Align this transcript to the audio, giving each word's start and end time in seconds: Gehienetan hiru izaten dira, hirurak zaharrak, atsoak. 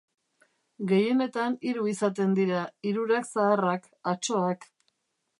Gehienetan 0.91 1.57
hiru 1.71 1.83
izaten 1.91 2.33
dira, 2.39 2.61
hirurak 2.91 3.29
zaharrak, 3.33 3.85
atsoak. 4.13 4.67